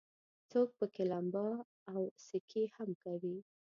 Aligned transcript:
څوک 0.51 0.69
پکې 0.77 1.03
لمبا 1.11 1.47
او 1.93 2.01
سکي 2.27 2.63
هم 2.75 2.89
کوي. 3.03 3.37